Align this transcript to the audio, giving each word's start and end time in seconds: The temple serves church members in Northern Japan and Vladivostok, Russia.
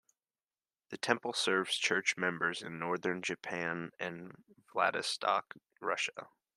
The 0.89 0.97
temple 0.97 1.31
serves 1.31 1.75
church 1.77 2.17
members 2.17 2.63
in 2.63 2.79
Northern 2.79 3.21
Japan 3.21 3.91
and 3.99 4.31
Vladivostok, 4.73 5.53
Russia. 5.79 6.27